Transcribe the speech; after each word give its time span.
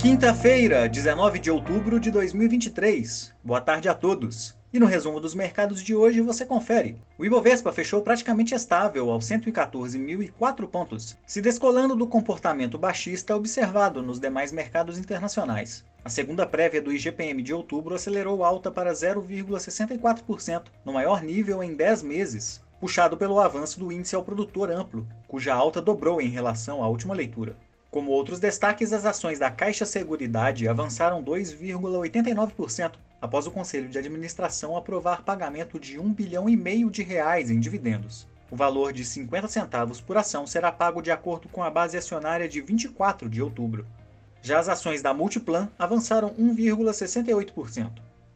Quinta-feira, 0.00 0.88
19 0.88 1.38
de 1.38 1.50
outubro 1.50 2.00
de 2.00 2.10
2023. 2.10 3.34
Boa 3.44 3.60
tarde 3.60 3.86
a 3.86 3.92
todos. 3.92 4.56
E 4.72 4.78
no 4.78 4.86
resumo 4.86 5.20
dos 5.20 5.34
mercados 5.34 5.82
de 5.82 5.94
hoje 5.94 6.22
você 6.22 6.46
confere. 6.46 6.96
O 7.18 7.24
Ibovespa 7.26 7.70
fechou 7.70 8.00
praticamente 8.00 8.54
estável 8.54 9.10
aos 9.10 9.26
114.004 9.26 10.66
pontos, 10.68 11.18
se 11.26 11.42
descolando 11.42 11.94
do 11.94 12.06
comportamento 12.06 12.78
baixista 12.78 13.36
observado 13.36 14.02
nos 14.02 14.18
demais 14.18 14.50
mercados 14.52 14.96
internacionais. 14.96 15.84
A 16.02 16.08
segunda 16.08 16.46
prévia 16.46 16.80
do 16.80 16.94
IGPM 16.94 17.42
de 17.42 17.52
outubro 17.52 17.94
acelerou 17.94 18.42
alta 18.42 18.70
para 18.70 18.94
0,64%, 18.94 20.62
no 20.82 20.94
maior 20.94 21.22
nível 21.22 21.62
em 21.62 21.74
10 21.74 22.02
meses, 22.04 22.62
puxado 22.80 23.18
pelo 23.18 23.38
avanço 23.38 23.78
do 23.78 23.92
índice 23.92 24.16
ao 24.16 24.24
produtor 24.24 24.72
amplo, 24.72 25.06
cuja 25.28 25.52
alta 25.52 25.82
dobrou 25.82 26.22
em 26.22 26.30
relação 26.30 26.82
à 26.82 26.88
última 26.88 27.12
leitura. 27.12 27.54
Como 27.90 28.12
outros 28.12 28.38
destaques, 28.38 28.92
as 28.92 29.04
ações 29.04 29.40
da 29.40 29.50
Caixa 29.50 29.84
Seguridade 29.84 30.68
avançaram 30.68 31.24
2,89% 31.24 32.92
após 33.20 33.48
o 33.48 33.50
Conselho 33.50 33.88
de 33.88 33.98
Administração 33.98 34.76
aprovar 34.76 35.24
pagamento 35.24 35.78
de 35.78 35.98
1 35.98 36.12
bilhão 36.12 36.48
e 36.48 36.56
meio 36.56 36.88
de 36.88 37.02
reais 37.02 37.50
em 37.50 37.58
dividendos. 37.58 38.28
O 38.48 38.54
valor 38.54 38.92
de 38.92 39.04
50 39.04 39.48
centavos 39.48 40.00
por 40.00 40.16
ação 40.16 40.46
será 40.46 40.70
pago 40.70 41.02
de 41.02 41.10
acordo 41.10 41.48
com 41.48 41.64
a 41.64 41.70
base 41.70 41.96
acionária 41.96 42.48
de 42.48 42.60
24 42.60 43.28
de 43.28 43.42
outubro. 43.42 43.84
Já 44.40 44.60
as 44.60 44.68
ações 44.68 45.02
da 45.02 45.12
Multiplan 45.12 45.68
avançaram 45.76 46.30
1,68%. 46.30 47.90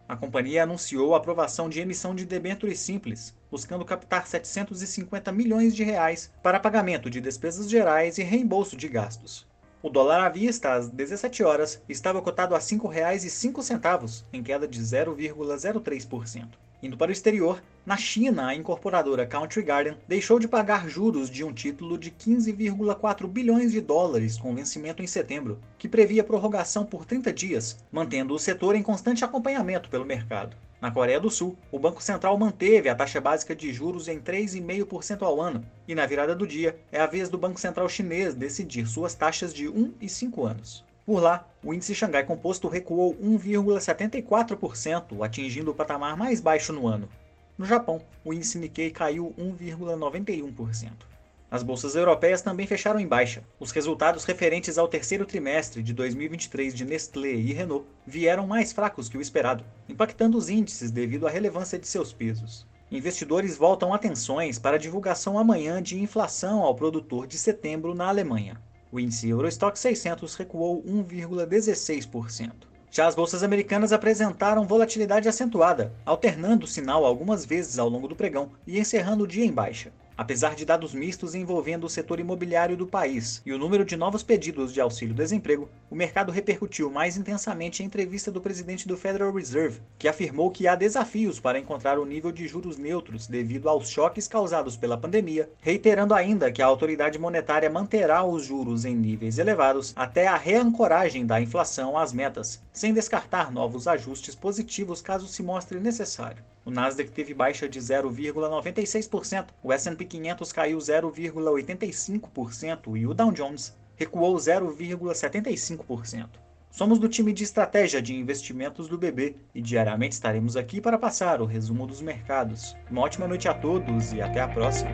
A 0.08 0.16
companhia 0.16 0.64
anunciou 0.64 1.14
a 1.14 1.18
aprovação 1.18 1.68
de 1.68 1.80
emissão 1.80 2.12
de 2.12 2.26
debêntures 2.26 2.80
simples, 2.80 3.34
buscando 3.54 3.84
captar 3.84 4.26
750 4.26 5.30
milhões 5.30 5.76
de 5.76 5.84
reais 5.84 6.28
para 6.42 6.58
pagamento 6.58 7.08
de 7.08 7.20
despesas 7.20 7.70
gerais 7.70 8.18
e 8.18 8.24
reembolso 8.24 8.76
de 8.76 8.88
gastos. 8.88 9.46
O 9.80 9.88
dólar 9.88 10.26
à 10.26 10.28
vista, 10.28 10.72
às 10.72 10.90
17 10.90 11.44
horas, 11.44 11.80
estava 11.88 12.20
cotado 12.20 12.56
a 12.56 12.58
R$ 12.58 12.64
5,05, 12.64 14.24
em 14.32 14.42
queda 14.42 14.66
de 14.66 14.80
0,03%. 14.80 16.48
Indo 16.82 16.96
para 16.96 17.10
o 17.10 17.12
exterior, 17.12 17.62
na 17.86 17.96
China, 17.96 18.48
a 18.48 18.56
incorporadora 18.56 19.24
Country 19.24 19.62
Garden 19.62 19.96
deixou 20.08 20.40
de 20.40 20.48
pagar 20.48 20.88
juros 20.88 21.30
de 21.30 21.44
um 21.44 21.52
título 21.52 21.96
de 21.96 22.10
15,4 22.10 23.28
bilhões 23.28 23.70
de 23.70 23.80
dólares 23.80 24.36
com 24.36 24.52
vencimento 24.52 25.00
em 25.00 25.06
setembro, 25.06 25.60
que 25.78 25.88
previa 25.88 26.24
prorrogação 26.24 26.84
por 26.84 27.06
30 27.06 27.32
dias, 27.32 27.78
mantendo 27.92 28.34
o 28.34 28.38
setor 28.38 28.74
em 28.74 28.82
constante 28.82 29.24
acompanhamento 29.24 29.88
pelo 29.88 30.04
mercado. 30.04 30.56
Na 30.84 30.90
Coreia 30.90 31.18
do 31.18 31.30
Sul, 31.30 31.56
o 31.72 31.78
Banco 31.78 32.02
Central 32.02 32.36
manteve 32.36 32.90
a 32.90 32.94
taxa 32.94 33.18
básica 33.18 33.56
de 33.56 33.72
juros 33.72 34.06
em 34.06 34.20
3,5% 34.20 35.22
ao 35.22 35.40
ano, 35.40 35.64
e 35.88 35.94
na 35.94 36.04
virada 36.04 36.34
do 36.34 36.46
dia 36.46 36.78
é 36.92 37.00
a 37.00 37.06
vez 37.06 37.30
do 37.30 37.38
Banco 37.38 37.58
Central 37.58 37.88
chinês 37.88 38.34
decidir 38.34 38.86
suas 38.86 39.14
taxas 39.14 39.54
de 39.54 39.66
1 39.66 39.94
e 39.98 40.10
5 40.10 40.44
anos. 40.44 40.84
Por 41.06 41.22
lá, 41.22 41.48
o 41.64 41.72
índice 41.72 41.94
Xangai 41.94 42.24
Composto 42.24 42.68
recuou 42.68 43.14
1,74%, 43.14 45.24
atingindo 45.24 45.70
o 45.70 45.74
patamar 45.74 46.18
mais 46.18 46.42
baixo 46.42 46.70
no 46.70 46.86
ano. 46.86 47.08
No 47.56 47.64
Japão, 47.64 48.02
o 48.22 48.34
índice 48.34 48.58
Nikkei 48.58 48.90
caiu 48.90 49.34
1,91%. 49.38 51.13
As 51.54 51.62
bolsas 51.62 51.94
europeias 51.94 52.42
também 52.42 52.66
fecharam 52.66 52.98
em 52.98 53.06
baixa. 53.06 53.44
Os 53.60 53.70
resultados 53.70 54.24
referentes 54.24 54.76
ao 54.76 54.88
terceiro 54.88 55.24
trimestre 55.24 55.84
de 55.84 55.92
2023 55.92 56.74
de 56.74 56.84
Nestlé 56.84 57.30
e 57.30 57.52
Renault 57.52 57.86
vieram 58.04 58.44
mais 58.44 58.72
fracos 58.72 59.08
que 59.08 59.16
o 59.16 59.20
esperado, 59.20 59.64
impactando 59.88 60.36
os 60.36 60.48
índices 60.48 60.90
devido 60.90 61.28
à 61.28 61.30
relevância 61.30 61.78
de 61.78 61.86
seus 61.86 62.12
pesos. 62.12 62.66
Investidores 62.90 63.56
voltam 63.56 63.94
atenções 63.94 64.58
para 64.58 64.74
a 64.74 64.80
divulgação 64.80 65.38
amanhã 65.38 65.80
de 65.80 65.96
inflação 65.96 66.60
ao 66.60 66.74
produtor 66.74 67.24
de 67.24 67.38
setembro 67.38 67.94
na 67.94 68.08
Alemanha. 68.08 68.60
O 68.90 68.98
índice 68.98 69.28
Eurostock 69.28 69.78
600 69.78 70.34
recuou 70.34 70.82
1,16%. 70.82 72.50
Já 72.90 73.06
as 73.06 73.14
bolsas 73.14 73.44
americanas 73.44 73.92
apresentaram 73.92 74.66
volatilidade 74.66 75.28
acentuada, 75.28 75.94
alternando 76.04 76.64
o 76.64 76.68
sinal 76.68 77.04
algumas 77.04 77.46
vezes 77.46 77.78
ao 77.78 77.88
longo 77.88 78.08
do 78.08 78.16
pregão 78.16 78.50
e 78.66 78.80
encerrando 78.80 79.22
o 79.22 79.28
dia 79.28 79.44
em 79.44 79.52
baixa. 79.52 79.92
Apesar 80.16 80.54
de 80.54 80.64
dados 80.64 80.94
mistos 80.94 81.34
envolvendo 81.34 81.84
o 81.84 81.90
setor 81.90 82.20
imobiliário 82.20 82.76
do 82.76 82.86
país 82.86 83.42
e 83.44 83.52
o 83.52 83.58
número 83.58 83.84
de 83.84 83.96
novos 83.96 84.22
pedidos 84.22 84.72
de 84.72 84.80
auxílio-desemprego, 84.80 85.68
o 85.90 85.96
mercado 85.96 86.30
repercutiu 86.30 86.88
mais 86.88 87.16
intensamente 87.16 87.82
a 87.82 87.84
entrevista 87.84 88.30
do 88.30 88.40
presidente 88.40 88.86
do 88.86 88.96
Federal 88.96 89.32
Reserve, 89.32 89.80
que 89.98 90.06
afirmou 90.06 90.52
que 90.52 90.68
há 90.68 90.76
desafios 90.76 91.40
para 91.40 91.58
encontrar 91.58 91.98
o 91.98 92.06
nível 92.06 92.30
de 92.30 92.46
juros 92.46 92.78
neutros 92.78 93.26
devido 93.26 93.68
aos 93.68 93.88
choques 93.88 94.28
causados 94.28 94.76
pela 94.76 94.96
pandemia, 94.96 95.50
reiterando 95.60 96.14
ainda 96.14 96.52
que 96.52 96.62
a 96.62 96.66
autoridade 96.66 97.18
monetária 97.18 97.68
manterá 97.68 98.22
os 98.22 98.44
juros 98.44 98.84
em 98.84 98.94
níveis 98.94 99.38
elevados 99.38 99.92
até 99.96 100.28
a 100.28 100.36
reancoragem 100.36 101.26
da 101.26 101.40
inflação 101.40 101.98
às 101.98 102.12
metas, 102.12 102.62
sem 102.72 102.94
descartar 102.94 103.50
novos 103.50 103.88
ajustes 103.88 104.36
positivos 104.36 105.02
caso 105.02 105.26
se 105.26 105.42
mostre 105.42 105.80
necessário. 105.80 106.53
O 106.64 106.70
Nasdaq 106.70 107.10
teve 107.10 107.34
baixa 107.34 107.68
de 107.68 107.78
0,96%, 107.78 109.48
o 109.62 109.70
S&P 109.72 110.04
500 110.04 110.52
caiu 110.52 110.78
0,85% 110.78 112.96
e 112.96 113.06
o 113.06 113.12
Dow 113.12 113.30
Jones 113.30 113.76
recuou 113.96 114.34
0,75%. 114.36 116.28
Somos 116.70 116.98
do 116.98 117.08
time 117.08 117.32
de 117.32 117.44
estratégia 117.44 118.02
de 118.02 118.14
investimentos 118.14 118.88
do 118.88 118.98
BB 118.98 119.36
e 119.54 119.62
diariamente 119.62 120.14
estaremos 120.14 120.56
aqui 120.56 120.80
para 120.80 120.98
passar 120.98 121.40
o 121.40 121.46
resumo 121.46 121.86
dos 121.86 122.02
mercados. 122.02 122.76
Uma 122.90 123.02
ótima 123.02 123.28
noite 123.28 123.46
a 123.46 123.54
todos 123.54 124.12
e 124.12 124.20
até 124.20 124.40
a 124.40 124.48
próxima. 124.48 124.90